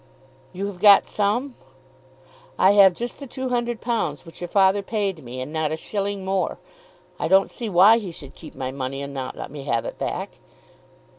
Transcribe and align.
"You 0.51 0.65
have 0.65 0.79
got 0.79 1.07
some?" 1.07 1.53
"I 2.57 2.71
have 2.71 2.95
just 2.95 3.19
the 3.19 3.27
two 3.27 3.49
hundred 3.49 3.81
pounds 3.81 4.25
which 4.25 4.41
your 4.41 4.47
father 4.47 4.81
paid 4.81 5.23
me, 5.23 5.39
and 5.41 5.53
not 5.53 5.71
a 5.71 5.77
shilling 5.77 6.25
more. 6.25 6.57
I 7.19 7.27
don't 7.27 7.51
see 7.51 7.69
why 7.69 7.99
he 7.99 8.09
should 8.09 8.33
keep 8.33 8.55
my 8.55 8.71
money, 8.71 9.03
and 9.03 9.13
not 9.13 9.37
let 9.37 9.51
me 9.51 9.61
have 9.65 9.85
it 9.85 9.99
back." 9.99 10.39